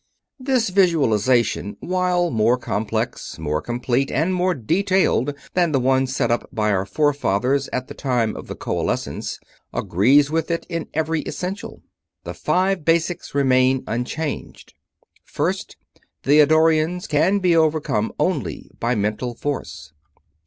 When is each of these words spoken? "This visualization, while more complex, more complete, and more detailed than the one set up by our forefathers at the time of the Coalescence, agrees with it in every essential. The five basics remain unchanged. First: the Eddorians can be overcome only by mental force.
"This 0.39 0.69
visualization, 0.69 1.77
while 1.79 2.31
more 2.31 2.57
complex, 2.57 3.37
more 3.37 3.61
complete, 3.61 4.09
and 4.09 4.33
more 4.33 4.55
detailed 4.55 5.35
than 5.53 5.73
the 5.73 5.79
one 5.79 6.07
set 6.07 6.31
up 6.31 6.49
by 6.51 6.71
our 6.71 6.87
forefathers 6.87 7.69
at 7.71 7.87
the 7.87 7.93
time 7.93 8.35
of 8.35 8.47
the 8.47 8.55
Coalescence, 8.55 9.39
agrees 9.71 10.31
with 10.31 10.49
it 10.49 10.65
in 10.67 10.87
every 10.95 11.21
essential. 11.21 11.83
The 12.23 12.33
five 12.33 12.83
basics 12.83 13.35
remain 13.35 13.83
unchanged. 13.85 14.73
First: 15.23 15.77
the 16.23 16.39
Eddorians 16.41 17.05
can 17.07 17.37
be 17.37 17.55
overcome 17.55 18.11
only 18.19 18.71
by 18.79 18.95
mental 18.95 19.35
force. 19.35 19.93